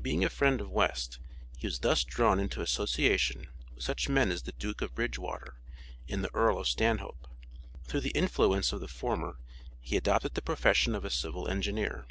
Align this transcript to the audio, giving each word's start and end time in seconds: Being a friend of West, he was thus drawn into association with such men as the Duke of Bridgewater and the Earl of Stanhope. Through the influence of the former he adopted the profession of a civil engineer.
Being 0.00 0.24
a 0.24 0.30
friend 0.30 0.58
of 0.62 0.70
West, 0.70 1.18
he 1.58 1.66
was 1.66 1.80
thus 1.80 2.02
drawn 2.02 2.40
into 2.40 2.62
association 2.62 3.48
with 3.74 3.84
such 3.84 4.08
men 4.08 4.30
as 4.30 4.44
the 4.44 4.52
Duke 4.52 4.80
of 4.80 4.94
Bridgewater 4.94 5.56
and 6.08 6.24
the 6.24 6.34
Earl 6.34 6.60
of 6.60 6.66
Stanhope. 6.68 7.28
Through 7.84 8.00
the 8.00 8.14
influence 8.16 8.72
of 8.72 8.80
the 8.80 8.88
former 8.88 9.36
he 9.78 9.98
adopted 9.98 10.32
the 10.32 10.40
profession 10.40 10.94
of 10.94 11.04
a 11.04 11.10
civil 11.10 11.46
engineer. 11.46 12.06